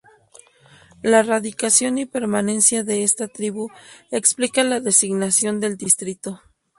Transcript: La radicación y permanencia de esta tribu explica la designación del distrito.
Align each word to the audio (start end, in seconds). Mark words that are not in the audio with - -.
La 1.03 1.21
radicación 1.21 1.99
y 1.99 2.07
permanencia 2.07 2.83
de 2.83 3.03
esta 3.03 3.27
tribu 3.27 3.69
explica 4.09 4.63
la 4.63 4.79
designación 4.79 5.59
del 5.59 5.77
distrito. 5.77 6.41